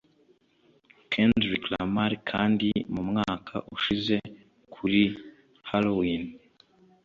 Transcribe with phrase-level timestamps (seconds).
[1.11, 4.17] Kendrick Lamar kandi mu mwaka ushize
[4.73, 5.01] kuri
[5.69, 6.23] Halloween